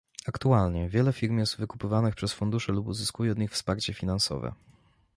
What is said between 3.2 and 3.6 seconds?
od nich